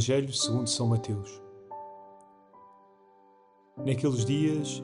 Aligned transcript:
Evangelho 0.00 0.32
segundo 0.32 0.66
São 0.66 0.86
Mateus. 0.86 1.42
Naqueles 3.84 4.24
dias 4.24 4.80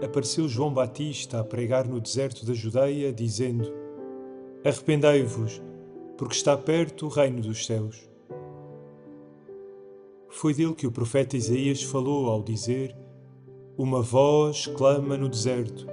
apareceu 0.00 0.48
João 0.48 0.72
Batista 0.72 1.40
a 1.40 1.44
pregar 1.44 1.88
no 1.88 2.00
deserto 2.00 2.46
da 2.46 2.54
Judeia, 2.54 3.12
dizendo: 3.12 3.68
Arrependei-vos, 4.64 5.60
porque 6.16 6.36
está 6.36 6.56
perto 6.56 7.06
o 7.06 7.08
reino 7.08 7.40
dos 7.42 7.66
céus. 7.66 8.08
Foi 10.28 10.54
dele 10.54 10.76
que 10.76 10.86
o 10.86 10.92
profeta 10.92 11.36
Isaías 11.36 11.82
falou 11.82 12.30
ao 12.30 12.40
dizer: 12.40 12.96
Uma 13.76 14.00
voz 14.00 14.68
clama 14.68 15.16
no 15.16 15.28
deserto: 15.28 15.84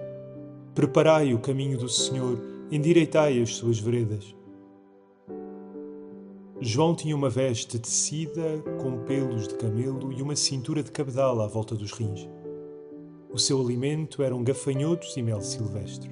Preparai 0.76 1.34
o 1.34 1.40
caminho 1.40 1.80
do 1.80 1.90
Senhor, 1.90 2.40
endireitai 2.72 3.42
as 3.42 3.56
suas 3.56 3.80
veredas. 3.80 4.37
João 6.60 6.96
tinha 6.96 7.16
uma 7.16 7.30
veste 7.30 7.78
tecida 7.78 8.64
com 8.82 9.04
pelos 9.04 9.48
de 9.48 9.54
camelo 9.54 10.12
e 10.12 10.24
uma 10.24 10.36
cintura 10.36 10.82
de 10.82 10.92
cabedal 10.92 11.40
à 11.40 11.46
volta 11.46 11.76
dos 11.76 11.92
rins. 11.92 12.28
O 13.30 13.38
seu 13.38 13.62
alimento 13.62 14.24
eram 14.24 14.44
gafanhotos 14.44 15.16
e 15.16 15.22
mel 15.22 15.40
silvestre. 15.40 16.10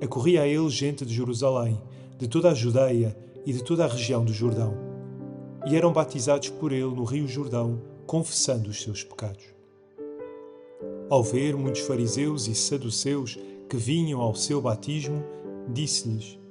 Acorria 0.00 0.42
a 0.42 0.46
ele 0.46 0.68
gente 0.68 1.04
de 1.04 1.12
Jerusalém, 1.12 1.82
de 2.16 2.28
toda 2.28 2.50
a 2.50 2.54
Judeia 2.54 3.16
e 3.44 3.52
de 3.52 3.64
toda 3.64 3.84
a 3.84 3.88
região 3.88 4.24
do 4.24 4.32
Jordão, 4.32 4.72
e 5.66 5.74
eram 5.74 5.92
batizados 5.92 6.50
por 6.50 6.70
ele 6.70 6.94
no 6.94 7.02
rio 7.02 7.26
Jordão, 7.26 7.82
confessando 8.06 8.70
os 8.70 8.80
seus 8.80 9.02
pecados. 9.02 9.46
Ao 11.10 11.24
ver 11.24 11.56
muitos 11.56 11.80
fariseus 11.80 12.46
e 12.46 12.54
saduceus 12.54 13.36
que 13.68 13.76
vinham 13.76 14.20
ao 14.20 14.36
seu 14.36 14.60
batismo, 14.60 15.24
disse-lhes: 15.68 16.41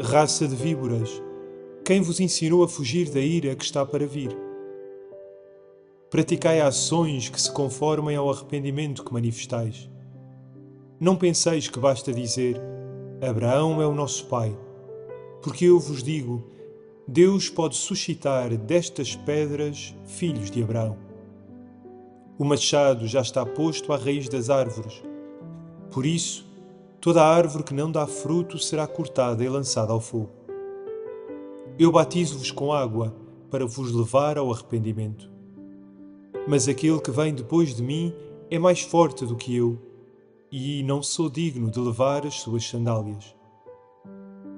Raça 0.00 0.48
de 0.48 0.56
víboras, 0.56 1.22
quem 1.84 2.00
vos 2.00 2.18
ensinou 2.18 2.64
a 2.64 2.68
fugir 2.68 3.10
da 3.10 3.20
ira 3.20 3.54
que 3.54 3.64
está 3.64 3.86
para 3.86 4.06
vir? 4.06 4.36
Praticai 6.10 6.60
ações 6.60 7.28
que 7.28 7.40
se 7.40 7.52
conformem 7.52 8.16
ao 8.16 8.30
arrependimento 8.30 9.04
que 9.04 9.12
manifestais. 9.12 9.88
Não 10.98 11.14
penseis 11.14 11.68
que 11.68 11.78
basta 11.78 12.12
dizer: 12.12 12.60
Abraão 13.20 13.80
é 13.80 13.86
o 13.86 13.94
nosso 13.94 14.26
pai, 14.26 14.56
porque 15.42 15.66
eu 15.66 15.78
vos 15.78 16.02
digo: 16.02 16.42
Deus 17.06 17.48
pode 17.48 17.76
suscitar 17.76 18.56
destas 18.56 19.14
pedras 19.14 19.94
filhos 20.06 20.50
de 20.50 20.62
Abraão. 20.62 20.96
O 22.36 22.44
machado 22.44 23.06
já 23.06 23.20
está 23.20 23.46
posto 23.46 23.92
à 23.92 23.96
raiz 23.96 24.28
das 24.28 24.50
árvores. 24.50 25.02
Por 25.92 26.04
isso, 26.04 26.43
Toda 27.04 27.22
árvore 27.22 27.64
que 27.64 27.74
não 27.74 27.92
dá 27.92 28.06
fruto 28.06 28.58
será 28.58 28.86
cortada 28.86 29.44
e 29.44 29.48
lançada 29.50 29.92
ao 29.92 30.00
fogo. 30.00 30.30
Eu 31.78 31.92
batizo-vos 31.92 32.50
com 32.50 32.72
água 32.72 33.14
para 33.50 33.66
vos 33.66 33.92
levar 33.92 34.38
ao 34.38 34.50
arrependimento. 34.50 35.30
Mas 36.48 36.66
aquele 36.66 36.98
que 36.98 37.10
vem 37.10 37.34
depois 37.34 37.74
de 37.74 37.82
mim 37.82 38.10
é 38.50 38.58
mais 38.58 38.80
forte 38.80 39.26
do 39.26 39.36
que 39.36 39.54
eu, 39.54 39.78
e 40.50 40.82
não 40.84 41.02
sou 41.02 41.28
digno 41.28 41.70
de 41.70 41.78
levar 41.78 42.26
as 42.26 42.40
suas 42.40 42.66
sandálias. 42.66 43.36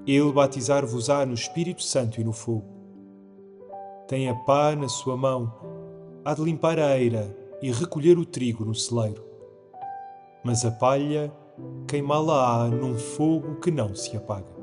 Ele 0.06 0.30
batizar-vos-á 0.30 1.26
no 1.26 1.34
Espírito 1.34 1.82
Santo 1.82 2.20
e 2.20 2.24
no 2.24 2.32
fogo. 2.32 2.68
Tem 4.06 4.28
a 4.28 4.34
pá 4.36 4.76
na 4.76 4.88
sua 4.88 5.16
mão, 5.16 5.52
há 6.24 6.32
de 6.32 6.42
limpar 6.42 6.78
a 6.78 6.96
eira 6.96 7.36
e 7.60 7.72
recolher 7.72 8.16
o 8.16 8.24
trigo 8.24 8.64
no 8.64 8.72
celeiro. 8.72 9.24
Mas 10.44 10.64
a 10.64 10.70
palha 10.70 11.34
queimá-la-á 11.88 12.68
num 12.68 12.96
fogo 12.96 13.56
que 13.56 13.70
não 13.70 13.94
se 13.94 14.16
apaga. 14.16 14.56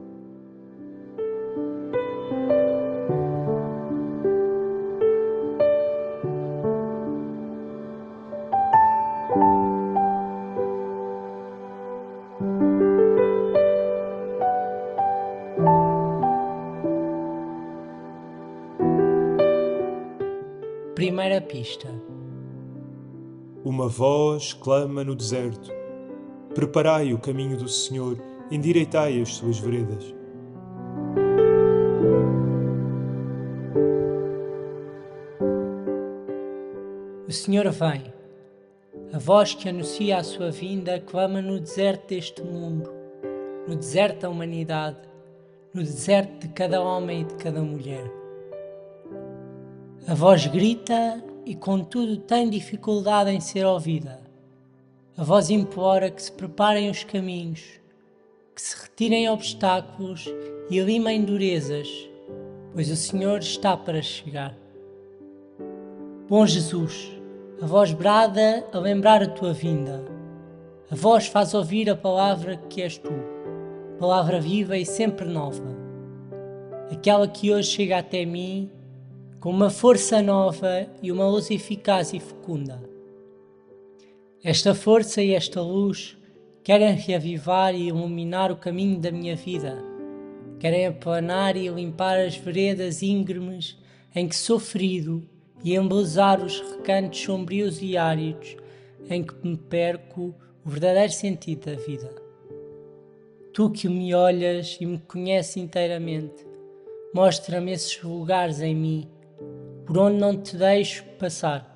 Primeira 20.95 21.41
pista. 21.41 21.89
Uma 23.63 23.87
voz 23.87 24.53
clama 24.53 25.03
no 25.03 25.15
deserto 25.15 25.82
Preparai 26.55 27.13
o 27.13 27.17
caminho 27.17 27.57
do 27.57 27.67
Senhor, 27.67 28.17
endireitai 28.51 29.19
as 29.19 29.33
suas 29.33 29.57
veredas. 29.57 30.13
O 37.27 37.31
Senhor 37.31 37.67
vem. 37.71 38.13
A 39.11 39.17
voz 39.17 39.55
que 39.55 39.67
anuncia 39.67 40.17
a 40.17 40.23
sua 40.23 40.51
vinda 40.51 40.99
clama 40.99 41.41
no 41.41 41.59
deserto 41.59 42.09
deste 42.09 42.43
mundo, 42.43 42.91
no 43.67 43.75
deserto 43.75 44.21
da 44.21 44.29
humanidade, 44.29 44.99
no 45.73 45.81
deserto 45.81 46.47
de 46.47 46.53
cada 46.53 46.79
homem 46.81 47.21
e 47.21 47.23
de 47.23 47.33
cada 47.35 47.61
mulher. 47.61 48.11
A 50.07 50.13
voz 50.13 50.45
grita 50.45 51.23
e, 51.45 51.55
contudo, 51.55 52.17
tem 52.17 52.49
dificuldade 52.49 53.31
em 53.31 53.39
ser 53.39 53.65
ouvida. 53.65 54.22
A 55.15 55.23
voz 55.23 55.51
implora 55.51 56.09
que 56.09 56.23
se 56.23 56.31
preparem 56.31 56.89
os 56.89 57.03
caminhos, 57.03 57.79
que 58.55 58.59
se 58.59 58.75
retirem 58.81 59.29
obstáculos 59.29 60.25
e 60.71 60.79
limem 60.79 61.23
durezas, 61.23 61.87
pois 62.73 62.89
o 62.89 62.95
Senhor 62.95 63.37
está 63.37 63.77
para 63.77 64.01
chegar. 64.01 64.57
Bom 66.27 66.47
Jesus, 66.47 67.11
a 67.61 67.65
voz 67.67 67.93
brada 67.93 68.65
a 68.73 68.79
lembrar 68.79 69.21
a 69.21 69.27
tua 69.27 69.53
vinda. 69.53 70.03
A 70.89 70.95
voz 70.95 71.27
faz 71.27 71.53
ouvir 71.53 71.91
a 71.91 71.95
palavra 71.95 72.57
que 72.57 72.81
és 72.81 72.97
tu, 72.97 73.13
palavra 73.99 74.41
viva 74.41 74.75
e 74.75 74.83
sempre 74.85 75.27
nova. 75.27 75.77
Aquela 76.91 77.27
que 77.27 77.53
hoje 77.53 77.69
chega 77.69 77.99
até 77.99 78.25
mim 78.25 78.67
com 79.39 79.51
uma 79.51 79.69
força 79.69 80.23
nova 80.23 80.87
e 81.03 81.11
uma 81.11 81.27
luz 81.27 81.51
eficaz 81.51 82.13
e 82.13 82.19
fecunda 82.19 82.92
esta 84.43 84.75
força 84.75 85.21
e 85.21 85.33
esta 85.33 85.61
luz 85.61 86.17
querem 86.65 86.95
reavivar 86.95 87.73
e 87.73 87.87
iluminar 87.87 88.51
o 88.51 88.57
caminho 88.57 88.99
da 88.99 89.09
minha 89.09 89.37
vida. 89.37 89.81
Querem 90.59 90.85
aplanar 90.85 91.55
e 91.55 91.69
limpar 91.69 92.19
as 92.19 92.35
veredas 92.35 93.01
íngremes 93.01 93.77
em 94.13 94.27
que 94.27 94.35
sou 94.35 94.59
ferido 94.59 95.23
e 95.63 95.75
embelezar 95.75 96.43
os 96.43 96.59
recantos 96.59 97.21
sombrios 97.21 97.81
e 97.81 97.95
áridos 97.95 98.57
em 99.09 99.23
que 99.23 99.33
me 99.41 99.55
perco 99.55 100.35
o 100.65 100.69
verdadeiro 100.69 101.13
sentido 101.13 101.71
da 101.71 101.81
vida. 101.81 102.13
Tu 103.53 103.69
que 103.69 103.87
me 103.87 104.13
olhas 104.13 104.77
e 104.81 104.85
me 104.85 104.97
conheces 104.97 105.55
inteiramente, 105.55 106.45
mostra-me 107.15 107.71
esses 107.71 108.01
lugares 108.03 108.59
em 108.59 108.75
mim, 108.75 109.07
por 109.85 109.97
onde 109.99 110.17
não 110.17 110.35
te 110.35 110.57
deixo 110.57 111.05
passar 111.17 111.72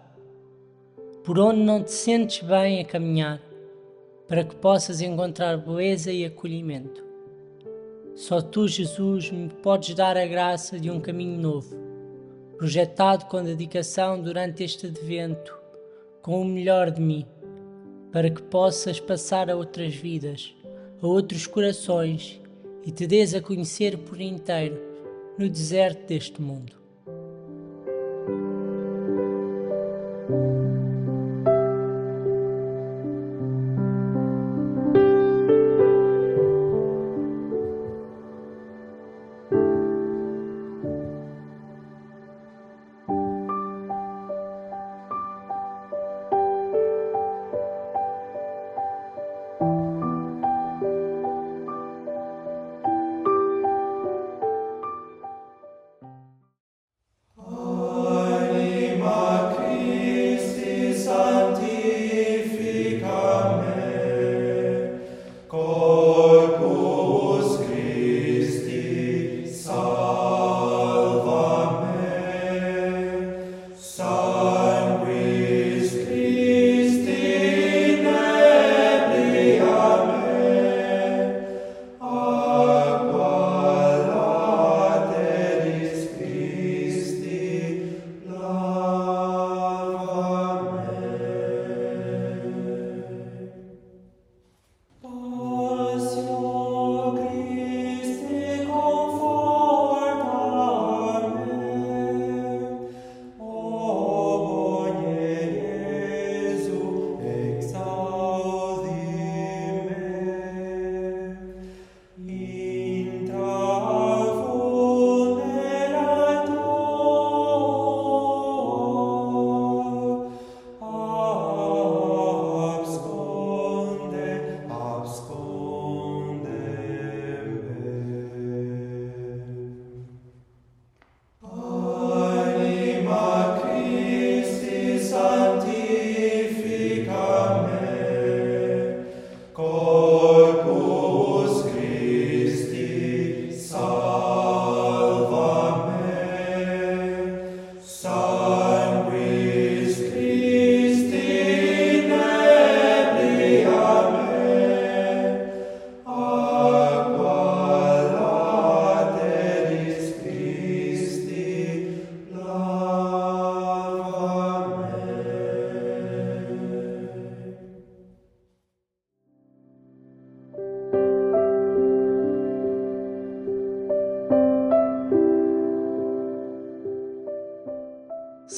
por 1.27 1.37
onde 1.39 1.59
não 1.59 1.83
te 1.83 1.91
sentes 1.91 2.41
bem 2.41 2.79
a 2.79 2.85
caminhar, 2.85 3.41
para 4.29 4.45
que 4.45 4.55
possas 4.55 5.01
encontrar 5.01 5.57
beleza 5.57 6.09
e 6.09 6.23
acolhimento. 6.23 7.03
Só 8.15 8.41
tu, 8.41 8.65
Jesus, 8.65 9.29
me 9.29 9.49
podes 9.49 9.93
dar 9.93 10.15
a 10.15 10.25
graça 10.25 10.79
de 10.79 10.89
um 10.89 11.01
caminho 11.01 11.37
novo, 11.37 11.75
projetado 12.57 13.25
com 13.25 13.43
dedicação 13.43 14.21
durante 14.21 14.63
este 14.63 14.87
advento, 14.87 15.53
com 16.21 16.41
o 16.41 16.45
melhor 16.45 16.91
de 16.91 17.01
mim, 17.01 17.25
para 18.09 18.29
que 18.29 18.41
possas 18.43 18.97
passar 18.97 19.49
a 19.49 19.55
outras 19.57 19.93
vidas, 19.93 20.55
a 21.01 21.05
outros 21.05 21.45
corações 21.45 22.39
e 22.85 22.89
te 22.89 23.05
des 23.05 23.33
a 23.33 23.41
conhecer 23.41 23.97
por 23.97 24.21
inteiro 24.21 24.81
no 25.37 25.49
deserto 25.49 26.07
deste 26.07 26.41
mundo. 26.41 26.76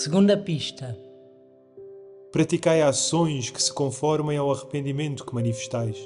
Segunda 0.01 0.37
pista. 0.37 0.97
Praticai 2.31 2.81
ações 2.81 3.49
que 3.49 3.61
se 3.61 3.73
conformem 3.73 4.37
ao 4.37 4.49
arrependimento 4.49 5.25
que 5.25 5.35
manifestais. 5.35 5.97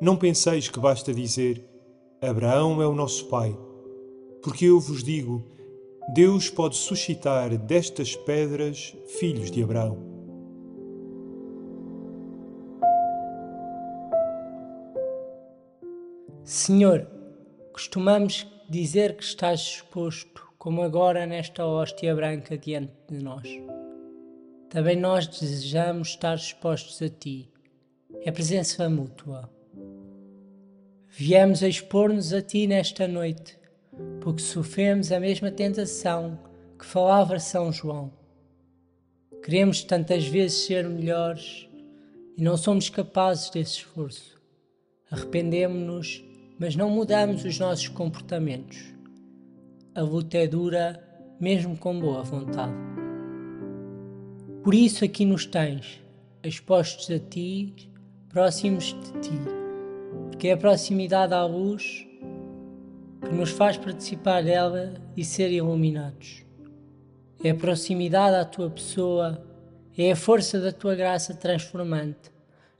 Não 0.00 0.16
penseis 0.16 0.68
que 0.68 0.78
basta 0.78 1.12
dizer: 1.12 1.68
Abraão 2.22 2.80
é 2.80 2.86
o 2.86 2.94
nosso 2.94 3.26
pai, 3.26 3.58
porque 4.44 4.66
eu 4.66 4.78
vos 4.78 5.02
digo: 5.02 5.44
Deus 6.14 6.48
pode 6.48 6.76
suscitar 6.76 7.58
destas 7.58 8.14
pedras 8.14 8.94
filhos 9.18 9.50
de 9.50 9.60
Abraão. 9.60 9.98
Senhor, 16.44 17.08
costumamos 17.72 18.46
dizer 18.70 19.16
que 19.16 19.24
estás 19.24 19.58
disposto, 19.62 20.37
como 20.58 20.82
agora 20.82 21.24
nesta 21.24 21.64
hóstia 21.64 22.14
branca 22.16 22.58
diante 22.58 22.92
de 23.08 23.22
nós. 23.22 23.48
Também 24.68 24.96
nós 24.96 25.26
desejamos 25.28 26.08
estar 26.08 26.36
dispostos 26.36 27.00
a 27.00 27.08
Ti. 27.08 27.48
É 28.24 28.32
presença 28.32 28.88
mútua. 28.88 29.48
Viemos 31.08 31.62
a 31.62 31.68
expor-nos 31.68 32.32
a 32.32 32.42
Ti 32.42 32.66
nesta 32.66 33.06
noite, 33.06 33.56
porque 34.20 34.42
sofremos 34.42 35.12
a 35.12 35.20
mesma 35.20 35.50
tentação 35.50 36.38
que 36.76 36.84
falava 36.84 37.38
São 37.38 37.72
João. 37.72 38.12
Queremos 39.44 39.84
tantas 39.84 40.26
vezes 40.26 40.66
ser 40.66 40.88
melhores 40.88 41.68
e 42.36 42.42
não 42.42 42.56
somos 42.56 42.90
capazes 42.90 43.48
desse 43.50 43.78
esforço. 43.78 44.36
Arrependemos-nos, 45.08 46.22
mas 46.58 46.74
não 46.74 46.90
mudamos 46.90 47.44
os 47.44 47.58
nossos 47.58 47.88
comportamentos. 47.88 48.97
A 49.94 50.02
luta 50.02 50.38
é 50.38 50.46
dura, 50.46 51.02
mesmo 51.40 51.76
com 51.76 51.98
boa 51.98 52.22
vontade. 52.22 52.74
Por 54.62 54.74
isso 54.74 55.04
aqui 55.04 55.24
nos 55.24 55.46
tens, 55.46 56.00
expostos 56.42 57.10
a 57.10 57.18
ti, 57.18 57.90
próximos 58.28 58.94
de 58.94 59.12
ti, 59.20 59.40
porque 60.28 60.48
é 60.48 60.52
a 60.52 60.56
proximidade 60.56 61.34
à 61.34 61.44
luz 61.44 62.06
que 63.26 63.34
nos 63.34 63.50
faz 63.50 63.76
participar 63.76 64.44
dela 64.44 64.94
e 65.16 65.24
ser 65.24 65.50
iluminados. 65.50 66.44
É 67.42 67.50
a 67.50 67.54
proximidade 67.54 68.36
à 68.36 68.44
tua 68.44 68.70
pessoa, 68.70 69.44
é 69.96 70.12
a 70.12 70.16
força 70.16 70.60
da 70.60 70.70
tua 70.70 70.94
graça 70.94 71.34
transformante, 71.34 72.30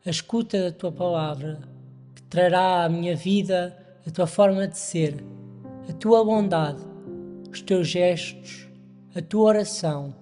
a 0.04 0.10
escuta 0.10 0.62
da 0.62 0.72
tua 0.72 0.92
palavra, 0.92 1.60
que 2.14 2.22
trará 2.24 2.84
à 2.84 2.88
minha 2.88 3.16
vida 3.16 3.76
a 4.06 4.10
tua 4.10 4.26
forma 4.26 4.68
de 4.68 4.78
ser, 4.78 5.16
a 5.88 5.92
tua 5.92 6.24
bondade, 6.24 6.87
os 7.50 7.62
teus 7.62 7.88
gestos, 7.88 8.68
a 9.14 9.22
tua 9.22 9.44
oração 9.44 10.14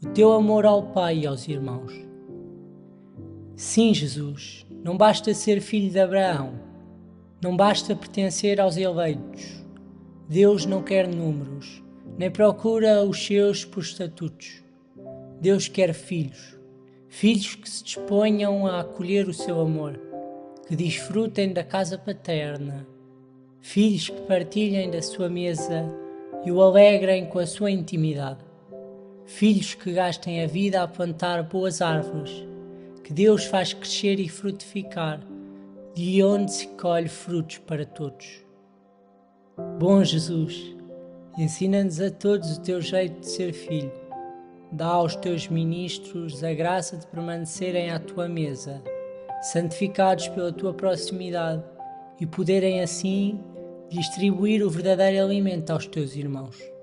o 0.00 0.10
teu 0.10 0.32
amor 0.32 0.64
ao 0.64 0.92
Pai 0.92 1.18
e 1.18 1.26
aos 1.26 1.48
irmãos. 1.48 1.92
Sim, 3.56 3.92
Jesus, 3.92 4.64
não 4.84 4.96
basta 4.96 5.34
ser 5.34 5.60
filho 5.60 5.90
de 5.90 5.98
Abraão, 5.98 6.52
não 7.42 7.56
basta 7.56 7.96
pertencer 7.96 8.60
aos 8.60 8.76
eleitos. 8.76 9.64
Deus 10.28 10.64
não 10.64 10.84
quer 10.84 11.08
números, 11.08 11.82
nem 12.16 12.30
procura 12.30 13.02
os 13.02 13.24
seus 13.26 13.64
por 13.64 13.82
estatutos. 13.82 14.62
Deus 15.40 15.66
quer 15.66 15.92
filhos, 15.92 16.56
filhos 17.08 17.56
que 17.56 17.68
se 17.68 17.82
disponham 17.82 18.68
a 18.68 18.80
acolher 18.80 19.28
o 19.28 19.34
seu 19.34 19.60
amor, 19.60 19.98
que 20.68 20.76
desfrutem 20.76 21.52
da 21.52 21.64
casa 21.64 21.98
paterna, 21.98 22.86
filhos 23.60 24.10
que 24.10 24.20
partilhem 24.22 24.90
da 24.92 25.02
sua 25.02 25.28
mesa 25.28 25.92
e 26.44 26.52
o 26.52 26.60
alegrem 26.62 27.26
com 27.26 27.38
a 27.38 27.46
sua 27.46 27.70
intimidade 27.70 28.48
filhos 29.28 29.74
que 29.74 29.92
gastem 29.92 30.42
a 30.42 30.46
vida 30.46 30.82
a 30.82 30.88
plantar 30.88 31.42
boas 31.42 31.82
árvores, 31.82 32.32
que 33.04 33.12
Deus 33.12 33.44
faz 33.44 33.74
crescer 33.74 34.18
e 34.18 34.28
frutificar, 34.28 35.20
de 35.94 36.22
onde 36.24 36.50
se 36.50 36.66
colhe 36.68 37.08
frutos 37.08 37.58
para 37.58 37.84
todos. 37.84 38.42
Bom 39.78 40.02
Jesus, 40.02 40.74
ensina-nos 41.36 42.00
a 42.00 42.10
todos 42.10 42.56
o 42.56 42.60
teu 42.62 42.80
jeito 42.80 43.20
de 43.20 43.26
ser 43.28 43.52
filho. 43.52 43.92
Dá 44.72 44.86
aos 44.86 45.14
teus 45.14 45.46
ministros 45.46 46.42
a 46.42 46.54
graça 46.54 46.96
de 46.96 47.06
permanecerem 47.06 47.90
à 47.90 47.98
tua 47.98 48.28
mesa, 48.28 48.82
santificados 49.42 50.26
pela 50.28 50.52
tua 50.52 50.72
proximidade 50.72 51.62
e 52.18 52.24
poderem 52.24 52.80
assim 52.80 53.38
distribuir 53.90 54.62
o 54.62 54.70
verdadeiro 54.70 55.24
alimento 55.24 55.70
aos 55.70 55.86
teus 55.86 56.14
irmãos. 56.14 56.77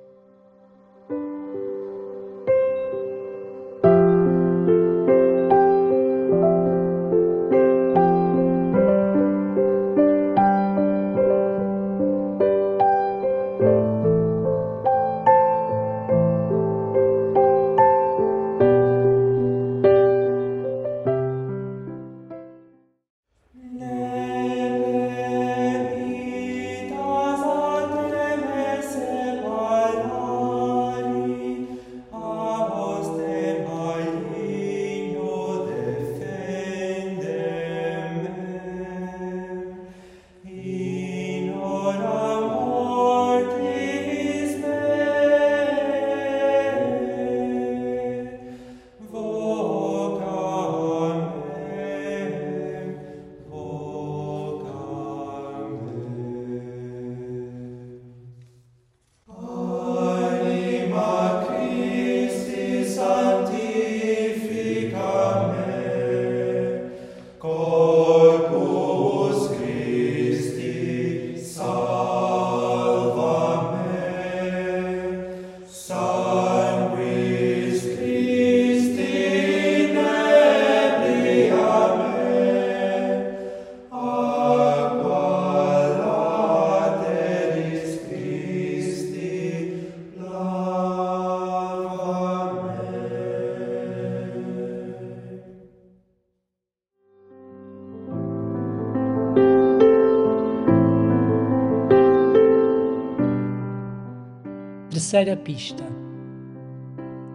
Terceira 105.16 105.38
pista. 105.38 105.86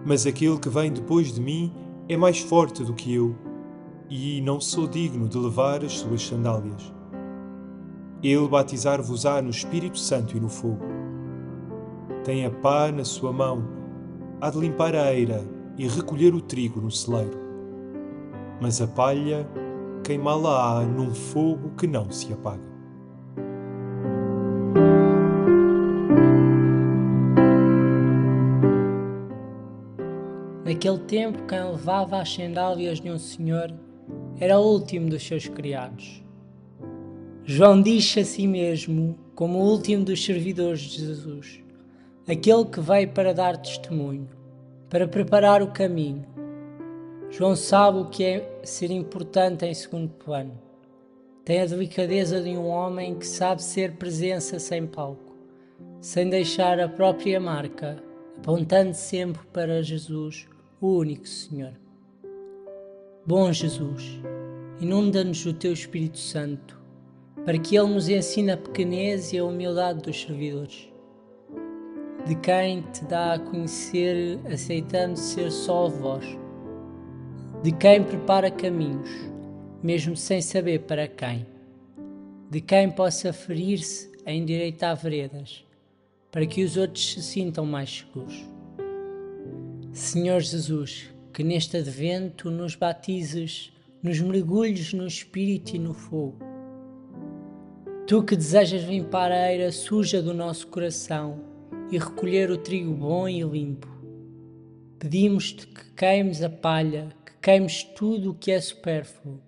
Mas 0.04 0.26
aquele 0.26 0.58
que 0.58 0.68
vem 0.68 0.92
depois 0.92 1.32
de 1.32 1.40
mim 1.40 1.72
é 2.10 2.14
mais 2.14 2.38
forte 2.38 2.84
do 2.84 2.92
que 2.92 3.14
eu, 3.14 3.34
e 4.10 4.42
não 4.42 4.60
sou 4.60 4.86
digno 4.86 5.26
de 5.26 5.38
levar 5.38 5.82
as 5.82 5.92
suas 5.92 6.20
sandálias. 6.20 6.92
Ele 8.22 8.46
batizar-vos-á 8.46 9.40
no 9.40 9.48
Espírito 9.48 9.98
Santo 9.98 10.36
e 10.36 10.40
no 10.40 10.50
fogo. 10.50 10.84
Tem 12.22 12.44
a 12.44 12.50
pá 12.50 12.92
na 12.92 13.02
sua 13.02 13.32
mão, 13.32 13.66
há 14.42 14.50
de 14.50 14.58
limpar 14.58 14.94
a 14.94 15.14
eira 15.14 15.42
e 15.78 15.88
recolher 15.88 16.34
o 16.34 16.42
trigo 16.42 16.82
no 16.82 16.90
celeiro. 16.90 17.38
Mas 18.60 18.82
a 18.82 18.86
palha 18.86 19.48
queimá-la-á 20.04 20.84
num 20.84 21.14
fogo 21.14 21.70
que 21.78 21.86
não 21.86 22.10
se 22.10 22.30
apaga. 22.30 22.69
Naquele 30.80 30.98
tempo, 31.00 31.46
quem 31.46 31.62
levava 31.62 32.22
as 32.22 32.32
sandálias 32.32 33.02
de 33.02 33.10
um 33.10 33.18
senhor 33.18 33.70
era 34.40 34.58
o 34.58 34.64
último 34.64 35.10
dos 35.10 35.22
seus 35.22 35.46
criados. 35.46 36.24
João 37.44 37.82
diz 37.82 38.16
a 38.16 38.24
si 38.24 38.46
mesmo 38.46 39.14
como 39.34 39.58
o 39.58 39.72
último 39.72 40.06
dos 40.06 40.24
servidores 40.24 40.80
de 40.80 41.04
Jesus, 41.04 41.62
aquele 42.26 42.64
que 42.64 42.80
veio 42.80 43.10
para 43.10 43.34
dar 43.34 43.58
testemunho. 43.58 44.26
para 44.88 45.06
preparar 45.06 45.62
o 45.62 45.70
caminho. 45.70 46.24
João 47.28 47.54
sabe 47.54 47.98
o 47.98 48.06
que 48.06 48.24
é 48.24 48.60
ser 48.64 48.90
importante 48.90 49.66
em 49.66 49.74
segundo 49.74 50.08
plano. 50.08 50.58
Tem 51.44 51.60
a 51.60 51.66
delicadeza 51.66 52.40
de 52.40 52.56
um 52.56 52.66
homem 52.66 53.16
que 53.16 53.26
sabe 53.26 53.62
ser 53.62 53.96
presença 53.96 54.58
sem 54.58 54.86
palco, 54.86 55.36
sem 56.00 56.30
deixar 56.30 56.80
a 56.80 56.88
própria 56.88 57.38
marca, 57.38 58.02
apontando 58.38 58.94
sempre 58.94 59.42
para 59.52 59.82
Jesus, 59.82 60.48
o 60.80 60.98
único 60.98 61.28
Senhor. 61.28 61.72
Bom 63.26 63.52
Jesus, 63.52 64.20
inunda-nos 64.80 65.44
o 65.46 65.52
teu 65.52 65.72
Espírito 65.72 66.18
Santo, 66.18 66.80
para 67.44 67.58
que 67.58 67.76
ele 67.76 67.94
nos 67.94 68.08
ensine 68.08 68.52
a 68.52 68.56
pequenez 68.56 69.32
e 69.32 69.38
a 69.38 69.44
humildade 69.44 70.02
dos 70.02 70.22
servidores, 70.22 70.88
de 72.26 72.34
quem 72.36 72.82
te 72.92 73.04
dá 73.04 73.34
a 73.34 73.38
conhecer, 73.38 74.38
aceitando 74.50 75.18
ser 75.18 75.50
só 75.50 75.88
voz, 75.88 76.24
de 77.62 77.72
quem 77.72 78.02
prepara 78.02 78.50
caminhos 78.50 79.30
mesmo 79.82 80.16
sem 80.16 80.42
saber 80.42 80.80
para 80.80 81.08
quem, 81.08 81.46
de 82.50 82.60
quem 82.60 82.90
possa 82.90 83.32
ferir-se 83.32 84.10
a 84.26 84.32
endireitar 84.32 84.96
veredas, 84.96 85.64
para 86.30 86.46
que 86.46 86.62
os 86.62 86.76
outros 86.76 87.12
se 87.12 87.22
sintam 87.22 87.64
mais 87.64 87.98
seguros. 87.98 88.44
Senhor 89.92 90.40
Jesus, 90.40 91.10
que 91.32 91.42
neste 91.42 91.76
advento 91.76 92.50
nos 92.50 92.74
batizes, 92.74 93.72
nos 94.02 94.20
mergulhos 94.20 94.92
no 94.92 95.06
Espírito 95.06 95.76
e 95.76 95.78
no 95.78 95.94
fogo. 95.94 96.38
Tu 98.06 98.22
que 98.22 98.36
desejas 98.36 98.84
limpar 98.84 99.30
a 99.30 99.52
eira 99.52 99.70
suja 99.70 100.22
do 100.22 100.34
nosso 100.34 100.66
coração 100.68 101.40
e 101.90 101.98
recolher 101.98 102.50
o 102.50 102.58
trigo 102.58 102.92
bom 102.92 103.28
e 103.28 103.42
limpo, 103.42 103.88
pedimos-te 104.98 105.66
que 105.66 105.92
queimes 105.92 106.42
a 106.42 106.50
palha, 106.50 107.08
que 107.24 107.32
queimes 107.42 107.82
tudo 107.82 108.30
o 108.30 108.34
que 108.34 108.50
é 108.50 108.60
supérfluo 108.60 109.40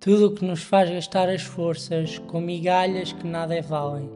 tudo 0.00 0.28
o 0.28 0.30
que 0.34 0.42
nos 0.46 0.62
faz 0.62 0.88
gastar 0.88 1.28
as 1.28 1.42
forças 1.42 2.18
com 2.18 2.40
migalhas 2.40 3.12
que 3.12 3.26
nada 3.26 3.60
valem. 3.60 4.08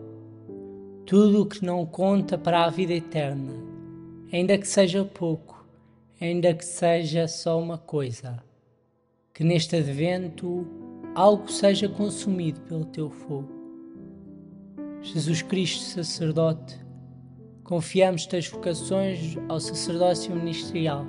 Tudo 1.05 1.43
o 1.43 1.47
que 1.47 1.63
não 1.63 1.85
conta 1.85 2.39
para 2.39 2.65
a 2.65 2.71
vida 2.71 2.95
eterna, 2.95 3.53
ainda 4.35 4.59
que 4.59 4.67
seja 4.67 5.05
pouco, 5.05 5.65
ainda 6.21 6.53
que 6.53 6.65
seja 6.65 7.29
só 7.29 7.61
uma 7.61 7.79
coisa. 7.79 8.43
Que 9.33 9.45
neste 9.45 9.77
advento 9.77 10.67
algo 11.15 11.49
seja 11.49 11.89
consumido 11.89 12.61
pelo 12.63 12.85
teu 12.85 13.11
fogo. 13.11 13.49
Jesus 15.03 15.43
Cristo, 15.43 15.85
sacerdote, 15.85 16.79
confiamos-te 17.63 18.37
as 18.37 18.49
vocações 18.49 19.37
ao 19.49 19.61
sacerdócio 19.61 20.35
ministerial, 20.35 21.07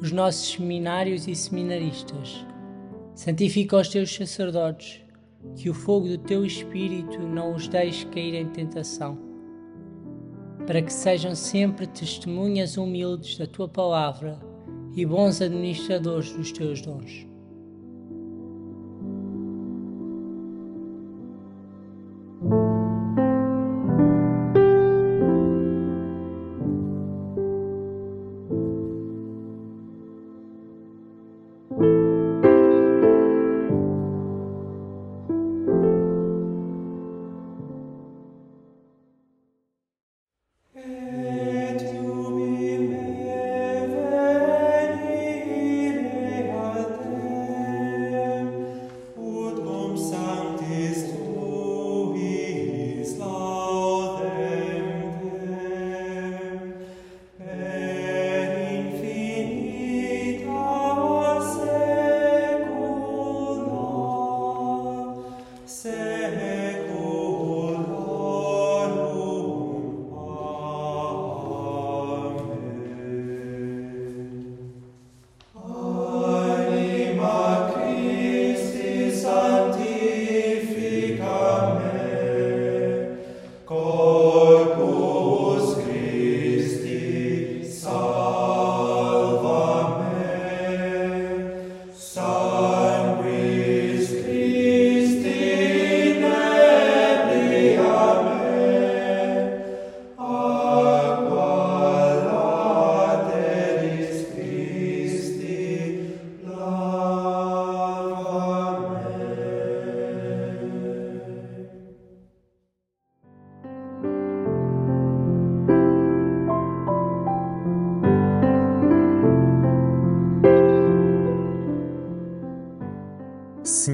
os 0.00 0.10
nossos 0.10 0.52
seminários 0.52 1.28
e 1.28 1.34
seminaristas 1.34 2.46
Santifica 3.14 3.76
os 3.76 3.88
teus 3.88 4.14
sacerdotes, 4.14 5.02
que 5.54 5.68
o 5.68 5.74
fogo 5.74 6.08
do 6.08 6.16
teu 6.16 6.42
espírito 6.42 7.18
não 7.18 7.54
os 7.54 7.68
deixe 7.68 8.06
cair 8.06 8.34
em 8.34 8.46
tentação, 8.46 9.18
para 10.66 10.82
que 10.82 10.92
sejam 10.92 11.34
sempre 11.34 11.86
testemunhas 11.86 12.76
humildes 12.76 13.38
da 13.38 13.46
tua 13.46 13.68
palavra 13.68 14.38
e 14.94 15.06
bons 15.06 15.40
administradores 15.40 16.32
dos 16.32 16.52
teus 16.52 16.80
dons. 16.80 17.29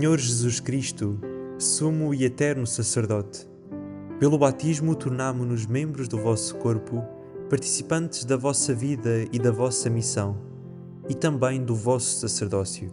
Senhor 0.06 0.20
Jesus 0.20 0.60
Cristo, 0.60 1.18
sumo 1.58 2.14
e 2.14 2.24
eterno 2.24 2.64
sacerdote, 2.64 3.44
pelo 4.20 4.38
batismo 4.38 4.94
tornamo-nos 4.94 5.66
membros 5.66 6.06
do 6.06 6.16
vosso 6.16 6.54
corpo, 6.58 7.04
participantes 7.50 8.24
da 8.24 8.36
vossa 8.36 8.72
vida 8.72 9.26
e 9.32 9.38
da 9.40 9.50
vossa 9.50 9.90
missão, 9.90 10.38
e 11.08 11.14
também 11.14 11.60
do 11.60 11.74
vosso 11.74 12.20
sacerdócio. 12.20 12.88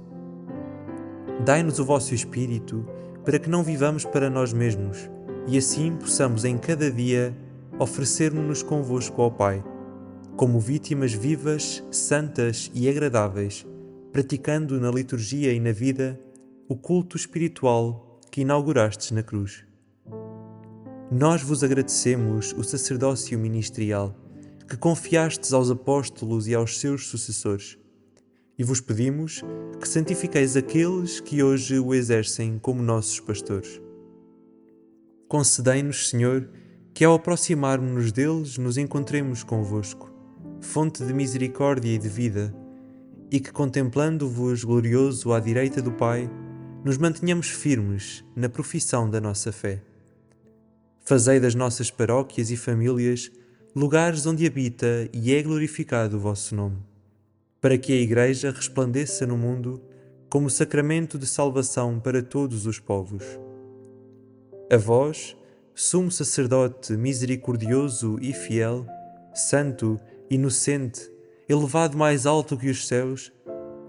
Dai-nos 1.46 1.78
o 1.78 1.86
vosso 1.86 2.16
Espírito, 2.16 2.84
para 3.24 3.38
que 3.38 3.48
não 3.48 3.64
vivamos 3.64 4.06
para 4.06 4.28
nós 4.28 4.52
mesmos, 4.52 5.08
e 5.46 5.56
assim 5.56 5.96
possamos 5.96 6.44
em 6.44 6.58
cada 6.58 6.90
dia 6.90 7.38
oferecer-nos 7.78 8.64
convosco 8.64 9.22
ao 9.22 9.30
Pai, 9.30 9.64
como 10.36 10.60
vítimas 10.60 11.14
vivas, 11.14 11.84
santas 11.92 12.72
e 12.74 12.90
agradáveis, 12.90 13.68
praticando 14.12 14.82
na 14.82 14.90
liturgia 14.90 15.54
e 15.54 15.60
na 15.60 15.72
vida 15.72 16.20
o 16.74 16.76
culto 16.76 17.16
espiritual 17.16 18.20
que 18.32 18.42
inaugurastes 18.42 19.12
na 19.12 19.22
cruz. 19.22 19.64
Nós 21.12 21.44
vos 21.44 21.64
agradecemos 21.64 22.52
o 22.58 22.64
sacerdócio 22.64 23.38
ministerial 23.38 24.18
que 24.68 24.76
confiastes 24.76 25.54
aos 25.54 25.70
apóstolos 25.70 26.48
e 26.48 26.56
aos 26.56 26.80
seus 26.80 27.06
sucessores, 27.06 27.78
e 28.58 28.64
vos 28.64 28.82
pedimos 28.82 29.44
que 29.80 29.88
santifiqueis 29.88 30.58
aqueles 30.58 31.20
que 31.20 31.44
hoje 31.44 31.78
o 31.78 31.94
exercem 31.94 32.58
como 32.58 32.82
nossos 32.82 33.20
pastores. 33.20 33.80
Concedei-nos, 35.28 36.10
Senhor, 36.10 36.50
que 36.92 37.06
ao 37.06 37.14
aproximarmos-nos 37.14 38.12
deles 38.12 38.58
nos 38.58 38.80
encontremos 38.80 39.44
convosco, 39.44 40.12
fonte 40.60 41.06
de 41.06 41.14
misericórdia 41.14 41.94
e 41.94 42.00
de 42.00 42.10
vida, 42.10 42.52
e 43.30 43.40
que 43.40 43.52
contemplando-vos 43.52 44.64
glorioso 44.64 45.34
à 45.34 45.40
direita 45.40 45.80
do 45.80 45.92
Pai, 45.92 46.28
nos 46.84 46.98
mantenhamos 46.98 47.48
firmes 47.48 48.26
na 48.36 48.50
profissão 48.50 49.10
da 49.10 49.22
nossa 49.22 49.52
fé. 49.52 49.82
Fazei 51.06 51.40
das 51.40 51.56
nossas 51.56 51.90
paróquias 51.90 52.52
e 52.52 52.58
famílias 52.58 53.32
lugares 53.76 54.26
onde 54.26 54.46
habita 54.46 55.10
e 55.14 55.34
é 55.34 55.42
glorificado 55.42 56.18
o 56.18 56.20
vosso 56.20 56.54
nome, 56.54 56.78
para 57.62 57.78
que 57.78 57.94
a 57.94 57.96
Igreja 57.96 58.52
resplandeça 58.52 59.26
no 59.26 59.38
mundo 59.38 59.82
como 60.30 60.50
sacramento 60.50 61.18
de 61.18 61.26
salvação 61.26 62.00
para 62.00 62.22
todos 62.22 62.66
os 62.66 62.80
povos. 62.80 63.24
A 64.72 64.78
vós, 64.78 65.38
sumo 65.74 66.12
sacerdote 66.12 66.94
misericordioso 66.98 68.18
e 68.22 68.34
fiel, 68.34 68.86
santo, 69.34 70.00
inocente, 70.30 71.10
elevado 71.48 71.98
mais 71.98 72.26
alto 72.26 72.58
que 72.58 72.70
os 72.70 72.88
céus, 72.88 73.32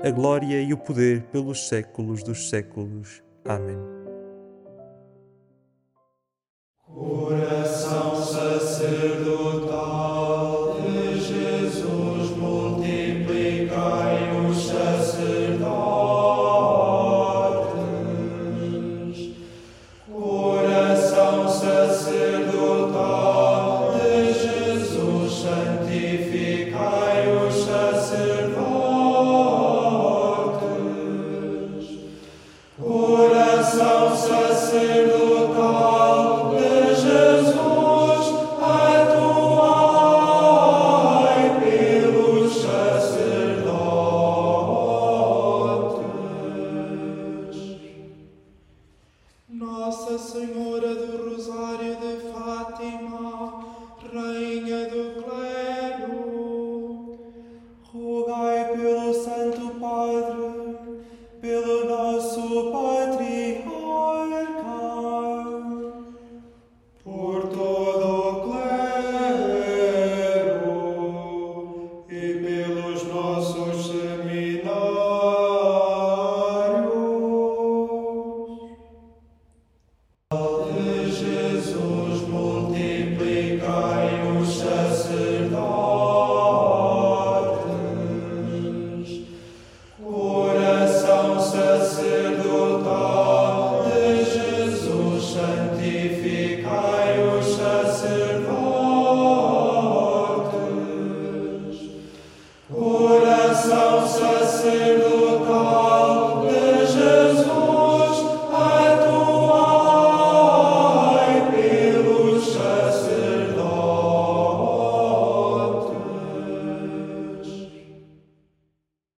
a 0.05 0.11
glória 0.11 0.61
e 0.61 0.71
o 0.71 0.77
poder 0.77 1.23
pelos 1.33 1.67
séculos 1.67 2.23
dos 2.23 2.51
séculos. 2.51 3.23
Amém. 3.43 3.79